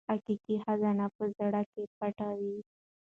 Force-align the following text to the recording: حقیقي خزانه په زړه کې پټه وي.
حقیقي 0.11 0.55
خزانه 0.65 1.05
په 1.17 1.23
زړه 1.37 1.61
کې 1.71 1.83
پټه 1.97 2.29
وي. 2.39 2.57